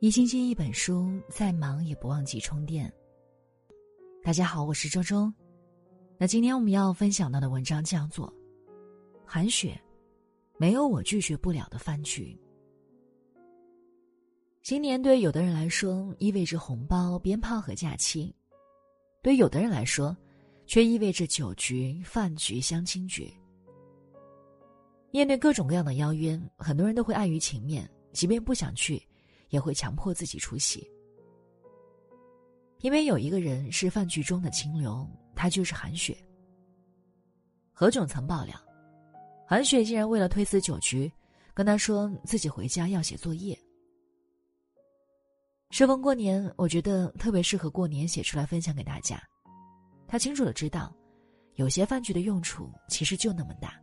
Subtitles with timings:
[0.00, 2.90] 一星期一本书，再忙也不忘记充电。
[4.22, 5.30] 大家好，我是周周。
[6.16, 8.26] 那今天我们要分享到的文章叫做
[9.26, 9.78] 《韩雪》，
[10.56, 12.34] 没有我拒绝不了的饭局。
[14.62, 18.34] 新年对有的人来说意味着红包、鞭炮和假期，
[19.22, 20.16] 对有的人来说，
[20.64, 23.30] 却意味着酒局、饭局、相亲局。
[25.10, 29.02] 面对各种各样的邀约，很多人都会碍于情面，即便不想去，
[29.50, 30.84] 也会强迫自己出席。
[32.80, 36.16] 因为有一个人是饭局中的清流，他就是韩雪。
[37.72, 38.58] 何炅曾爆料，
[39.46, 41.12] 韩雪竟然为了推辞酒局，
[41.52, 43.58] 跟他说自己回家要写作业。
[45.70, 49.22] 适逢过年，我觉得特别适合过年写出来分享给大家。
[50.08, 50.92] 他清楚的知道，
[51.54, 53.80] 有些饭局的用处其实就那么大。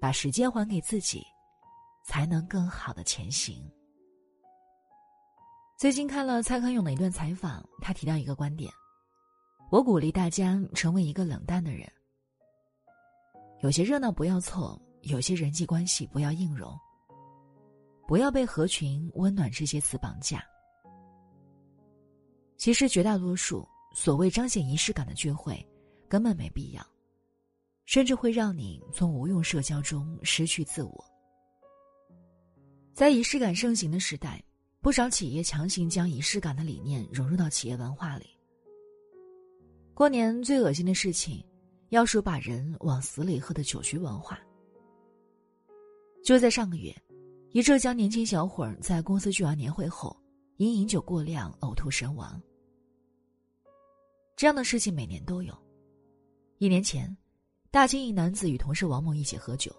[0.00, 1.22] 把时间还给自己，
[2.04, 3.64] 才能更好的前行。
[5.76, 8.72] 最近看了蔡康永的一段采访，他提到一个观点：
[9.70, 11.90] 我鼓励大家成为一个冷淡的人。
[13.60, 16.72] 有些热闹不要凑，有些人际关系不要硬融，
[18.06, 20.44] 不要被合群、温暖这些词绑架。
[22.56, 25.66] 其实绝大多数所谓彰显仪式感的聚会，
[26.08, 26.86] 根本没必要。
[27.84, 31.04] 甚至会让你从无用社交中失去自我。
[32.94, 34.42] 在仪式感盛行的时代，
[34.84, 38.26] 不少企业强行将仪式感的理念融入到企业文化里。
[39.94, 41.42] 过年最恶心的事情，
[41.88, 44.38] 要数把人往死里喝的酒局文化。
[46.22, 46.94] 就在上个月，
[47.52, 50.14] 一浙江年轻小伙在公司聚完年会后，
[50.58, 52.38] 因饮酒过量呕吐身亡。
[54.36, 55.56] 这样的事情每年都有。
[56.58, 57.16] 一年前。
[57.70, 59.74] 大庆一男子与同事王某一起喝酒，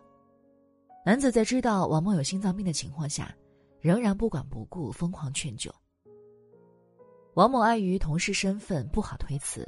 [1.05, 3.33] 男子在知道王某有心脏病的情况下，
[3.85, 5.71] 仍然不管不顾，疯狂劝酒。
[7.35, 9.63] 王某碍于同事身份不好推辞，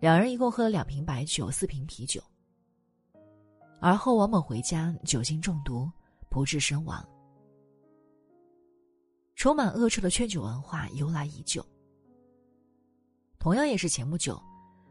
[0.00, 2.22] 两人一共喝了两瓶白酒、四瓶啤酒。
[3.82, 5.92] 而后王某回家酒精中毒，
[6.30, 7.06] 不治身亡。
[9.36, 11.62] 充满恶臭的劝酒文化由来已久。
[13.38, 14.42] 同样也是前不久，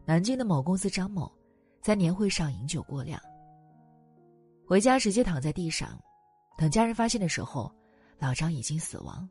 [0.05, 1.31] 南京的某公司张某。
[1.81, 3.19] 在年会上饮酒过量，
[4.67, 5.99] 回家直接躺在地上，
[6.55, 7.73] 等家人发现的时候，
[8.23, 9.29] 老张已经死亡。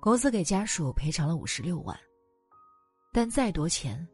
[0.00, 1.94] 公司给家属赔偿了五十六万，
[3.12, 4.08] 但再多钱，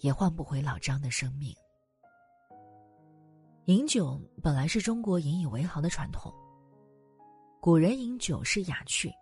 [0.00, 1.54] 也换不回老张的生命。
[3.66, 6.34] 饮酒本来是中国引以为豪的传统，
[7.60, 9.12] 古人饮酒是雅趣，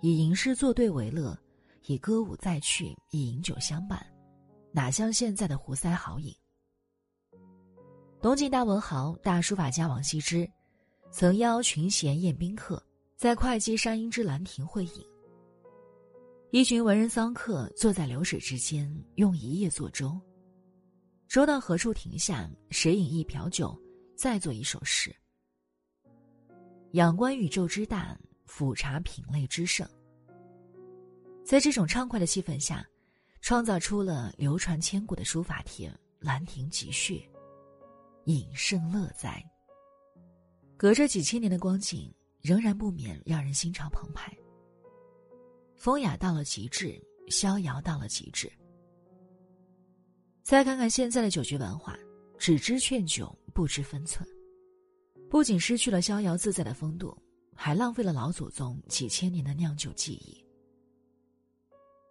[0.00, 1.36] 以吟诗作对为乐，
[1.86, 4.06] 以歌舞再趣，以饮酒相伴。
[4.70, 6.32] 哪像现在的胡塞豪饮？
[8.22, 10.48] 东晋大文豪、大书法家王羲之，
[11.10, 12.82] 曾邀群贤宴宾客，
[13.16, 15.04] 在会稽山阴之兰亭会饮。
[16.50, 20.18] 一群文人骚客坐在流水之间，用一叶作舟。
[21.28, 23.76] 舟到何处停下，谁饮一瓢酒，
[24.16, 25.14] 再作一首诗。
[26.92, 29.88] 仰观宇宙之大，俯察品类之盛。
[31.44, 32.86] 在这种畅快的气氛下。
[33.42, 35.88] 创造出了流传千古的书法帖
[36.18, 37.26] 《兰亭集序》，
[38.26, 39.42] 饮胜乐哉。
[40.80, 42.10] 隔着几千年的光景，
[42.40, 44.34] 仍然不免让人心潮澎湃。
[45.76, 46.98] 风雅到了极致，
[47.28, 48.50] 逍遥到了极致。
[50.42, 51.98] 再看看现在的酒局文化，
[52.38, 54.26] 只知劝酒，不知分寸，
[55.28, 57.14] 不仅失去了逍遥自在的风度，
[57.54, 60.42] 还浪费了老祖宗几千年的酿酒技艺。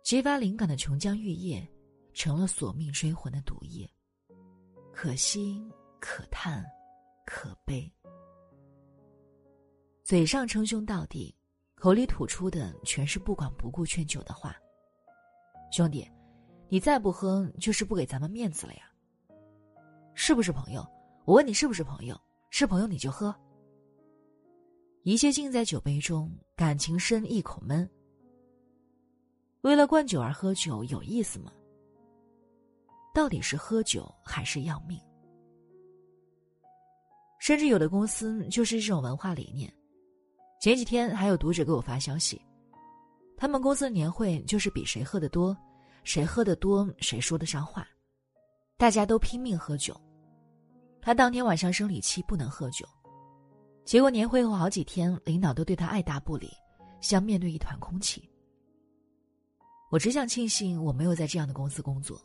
[0.04, 1.68] 激发灵感的琼浆玉液，
[2.14, 3.90] 成了索命追魂的毒液。
[4.94, 5.60] 可惜，
[6.00, 6.64] 可叹，
[7.26, 7.92] 可悲。
[10.10, 11.32] 嘴上称兄道弟，
[11.76, 14.56] 口里吐出的全是不管不顾劝酒的话。
[15.72, 16.04] 兄弟，
[16.68, 18.92] 你再不喝，就是不给咱们面子了呀。
[20.16, 20.84] 是不是朋友？
[21.26, 22.20] 我问你是不是朋友？
[22.50, 23.32] 是朋友你就喝。
[25.04, 27.88] 一切尽在酒杯中，感情深一口闷。
[29.62, 31.54] 为了灌酒而喝酒有意思吗？
[33.14, 35.00] 到底是喝酒还是要命？
[37.38, 39.72] 甚至有的公司就是这种文化理念。
[40.60, 42.42] 前几天还有读者给我发消息，
[43.38, 45.56] 他们公司的年会就是比谁喝的多，
[46.04, 47.88] 谁喝的多谁说得上话，
[48.76, 49.96] 大家都拼命喝酒。
[51.02, 52.86] 他当天晚上生理期不能喝酒，
[53.86, 56.52] 结果年会后好几天，领导都对他爱答不理，
[57.00, 58.30] 像面对一团空气。
[59.90, 62.22] 我只想庆幸我没有在这样的公司工作。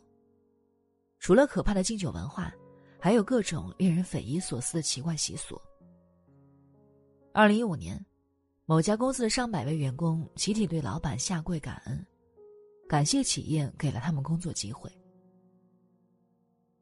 [1.19, 2.53] 除了可怕的敬酒文化，
[2.99, 5.59] 还有各种令人匪夷所思的奇怪习俗。
[7.31, 8.05] 二零一五年，
[8.67, 12.03] 某家公司的上百位员工集体对老板下跪感恩，
[12.89, 14.91] 感谢企业给了他们工作机会。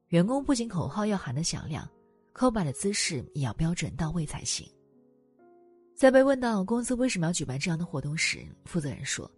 [0.07, 1.85] 员工不仅口号要喊得响亮，
[2.33, 4.65] 叩拜的姿势也要标准到位才行。
[5.93, 9.29] 在被问到公司为什么要举办这样的活动时，负责人说：“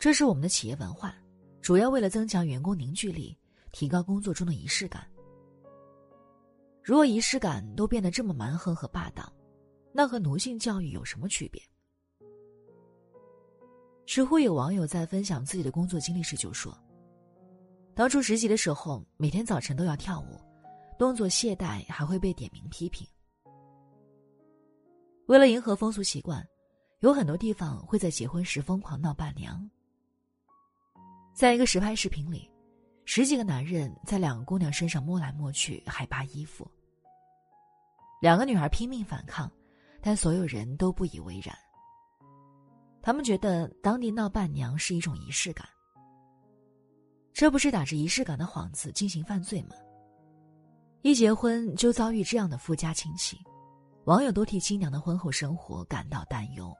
[0.00, 1.14] 这是我们的企业文化，
[1.62, 3.38] 主要为了增强员工凝聚力，
[3.70, 5.06] 提高工作中的仪式感。
[6.82, 9.32] 如果仪式感都变得这么蛮横和霸道。”
[9.92, 11.60] 那和奴性教育有什么区别？
[14.06, 16.76] 知乎有网友在分享自己的工作经历时就说
[17.94, 20.40] ：“当初实习的时候，每天早晨都要跳舞，
[20.98, 23.06] 动作懈怠还会被点名批评。
[25.26, 26.44] 为了迎合风俗习惯，
[27.00, 29.70] 有很多地方会在结婚时疯狂闹伴娘。
[31.34, 32.50] 在一个实拍视频里，
[33.04, 36.68] 十几个男人在两个姑娘身上摸来摸去，还扒衣服。
[38.20, 39.50] 两个女孩拼命反抗。”
[40.00, 41.54] 但所有人都不以为然。
[43.02, 45.66] 他们觉得当地闹伴娘是一种仪式感，
[47.32, 49.74] 这不是打着仪式感的幌子进行犯罪吗？
[51.02, 53.38] 一结婚就遭遇这样的富家亲戚，
[54.04, 56.76] 网友都替新娘的婚后生活感到担忧。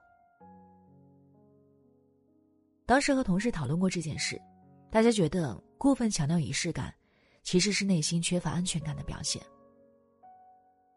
[2.85, 4.39] 当时和同事讨论过这件事，
[4.91, 6.93] 大家觉得过分强调仪式感，
[7.43, 9.41] 其实是内心缺乏安全感的表现。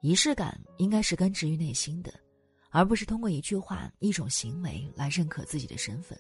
[0.04, 2.14] 仪式感应该是根植于内心的，
[2.72, 6.20] 而不是通过一句话、一种行为来认可自己的身份。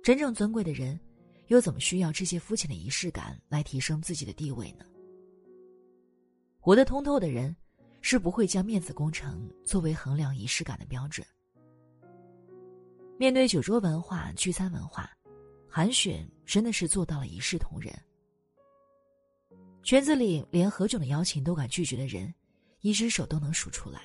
[0.00, 0.98] 真正尊贵的人，
[1.48, 4.84] 又怎么需要这些肤浅的仪式感来提升自己的地位呢？
[6.60, 7.54] 活得通透的人，
[8.00, 11.26] 是不会将面子工程作为衡量仪式感的标准。
[13.18, 15.10] 面对酒桌文化、聚餐文化，
[15.68, 17.92] 韩雪真的是做到了一视同仁。
[19.84, 22.32] 圈子里连何炅的邀请都敢拒绝的人，
[22.80, 24.00] 一只手都能数出来。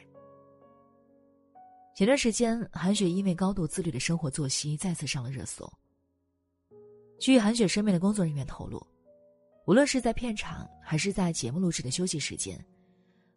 [1.96, 5.72] 前段时间，韩雪因为高度自律的生活作息再次上了热搜。
[7.18, 8.86] 据韩雪身边的工作人员透露，
[9.66, 12.60] 无论是在片场还是在节目录制的休息时间，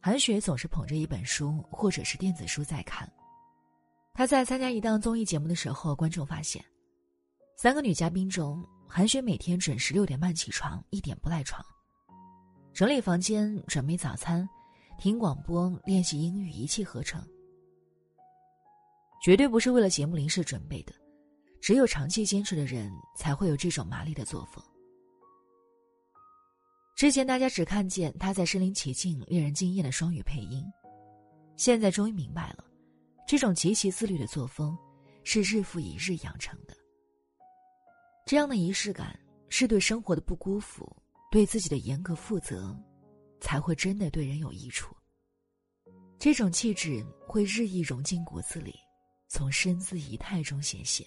[0.01, 3.09] 韩雪总是捧着一本书或者是电子书在看。
[4.13, 6.65] 她在参加一档综艺节目的时候，观众发现，
[7.57, 11.65] 三个女嘉宾中，韩雪每天准时六点半起床，一点不赖床。
[12.75, 14.49] 整理房间、准备早餐、
[14.99, 17.23] 听广播、练习英语，一气呵成。
[19.23, 20.93] 绝对不是为了节目临时准备的，
[21.61, 24.65] 只有长期坚持的人才会有这种麻利的作风。
[26.97, 30.65] 之前大家只看见他在身临其境、令人惊艳的双语配音，
[31.57, 32.65] 现在终于明白了，
[33.29, 34.77] 这种极其自律的作风
[35.25, 36.75] 是日复一日养成的。
[38.25, 39.19] 这样的仪式感
[39.51, 40.91] 是对生活的不辜负。
[41.33, 42.79] 对自己的严格负责，
[43.41, 44.95] 才会真的对人有益处。
[46.19, 48.75] 这种气质会日益融进骨子里，
[49.29, 51.07] 从身姿仪态中显现。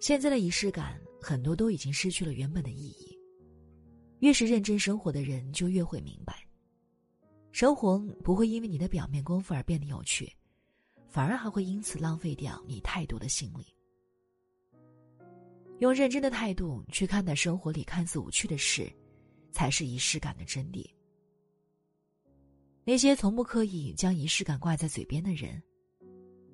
[0.00, 3.16] 现在的仪式感很多都已经失去了原本的意义。
[4.18, 6.44] 越是认真生活的人，就越会明白，
[7.52, 10.28] 生活不会因为你的表面功夫而变得有趣，
[11.08, 13.72] 反而还会因此浪费掉你太多的心力。
[15.80, 18.92] 用认真的态度去看待生活里看似无趣的事，
[19.50, 20.88] 才是仪式感的真谛。
[22.84, 25.62] 那些从不刻意将仪式感挂在嘴边的人，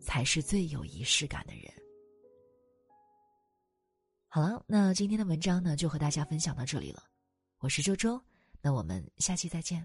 [0.00, 1.64] 才是最有仪式感的人。
[4.28, 7.02] 好了，那今天的文章呢，就和大家分享到这里了。
[7.58, 8.20] 我是周周，
[8.62, 9.84] 那我们下期再见。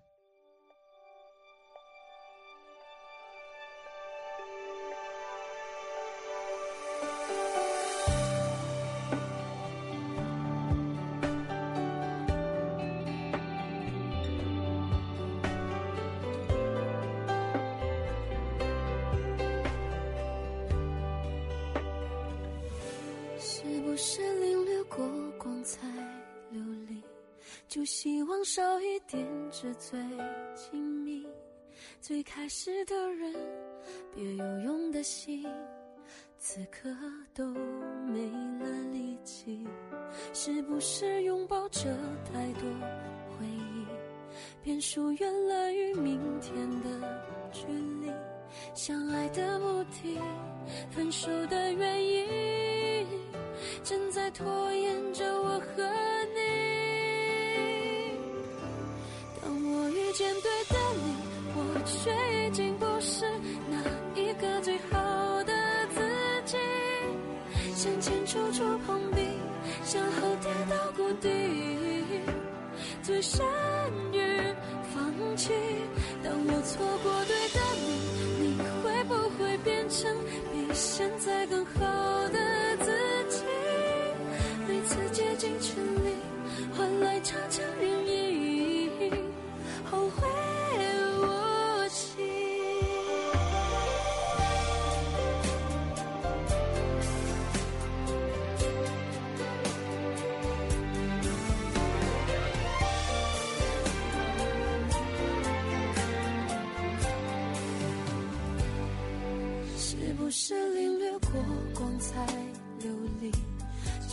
[27.71, 29.97] 就希望少一点纸醉
[30.53, 31.25] 金迷，
[32.01, 33.33] 最开始的人，
[34.13, 35.47] 别有用的心，
[36.37, 36.89] 此刻
[37.33, 39.65] 都没了力气。
[40.33, 42.69] 是不是拥抱着太多
[43.29, 43.85] 回忆，
[44.61, 47.23] 便疏远了与明天的
[47.53, 47.65] 距
[48.01, 48.11] 离？
[48.75, 50.19] 相爱的目的，
[50.89, 53.07] 分手的原因，
[53.81, 55.81] 正在拖延着我和
[56.35, 56.40] 你。
[62.03, 62.09] 却
[62.47, 63.25] 已经不是
[63.69, 63.77] 那
[64.19, 65.53] 一个最好的
[65.93, 66.01] 自
[66.45, 66.57] 己。
[67.75, 69.21] 向前处处碰壁，
[69.83, 71.29] 向后跌到谷底，
[73.03, 73.45] 最深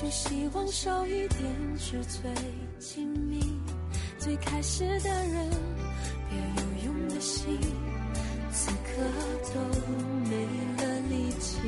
[0.00, 2.30] 就希望少一点纸醉
[2.78, 3.40] 金迷？
[4.16, 5.50] 最开始的人，
[6.30, 7.58] 别有用的心，
[8.52, 9.02] 此刻
[9.52, 9.60] 都
[10.30, 10.36] 没
[10.76, 11.58] 了力气。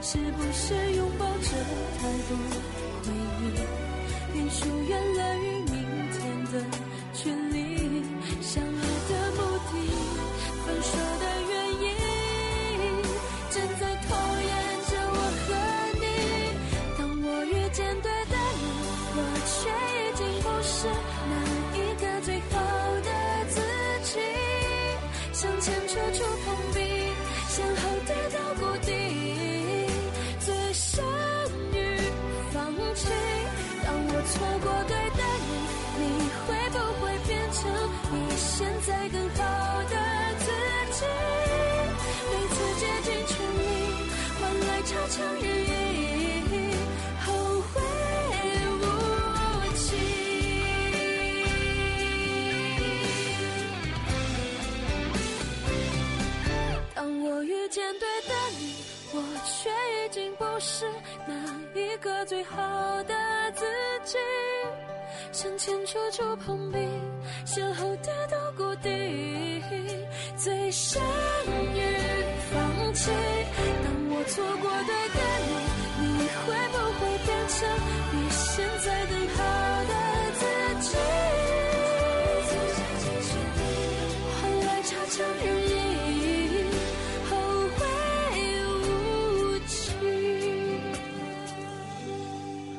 [0.00, 1.48] 是不是拥抱着
[1.98, 2.38] 太多
[3.02, 3.10] 回
[3.42, 3.44] 忆，
[4.32, 5.34] 便疏远了
[38.60, 39.36] 现在更好
[39.84, 39.96] 的
[40.38, 40.44] 自
[40.92, 41.00] 己？
[42.30, 43.64] 每次竭尽全力
[44.38, 45.42] 换来差强人
[46.44, 46.54] 意，
[47.24, 47.26] 后
[47.72, 47.72] 会
[48.76, 48.84] 无
[49.76, 49.80] 期。
[56.94, 58.62] 当我遇见对的你，
[59.14, 59.70] 我却
[60.04, 60.84] 已经不是
[61.26, 61.32] 那
[61.80, 62.58] 一个最好
[63.04, 63.14] 的
[63.54, 63.64] 自
[64.04, 64.18] 己。
[65.32, 66.78] 向前处处碰壁，
[67.52, 68.88] 向后跌到谷底，
[70.36, 71.02] 最善
[71.74, 71.82] 于
[72.52, 73.10] 放弃。
[73.82, 75.50] 当我错过对的你，
[75.98, 76.06] 你
[76.46, 77.58] 会不会变成
[78.12, 79.36] 比现在更好
[79.90, 79.92] 的
[80.38, 80.40] 自
[80.86, 80.94] 己？
[84.36, 85.74] 换来差强人意，
[87.28, 87.30] 后
[87.74, 87.80] 会
[88.62, 89.74] 无期。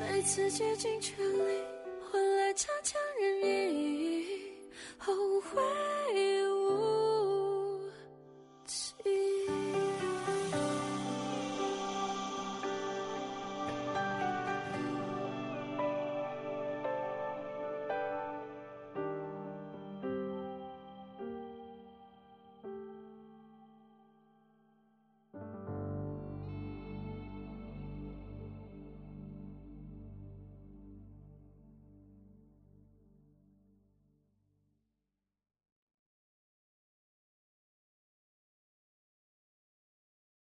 [0.22, 1.60] 次竭尽全力
[2.10, 2.98] 换来差强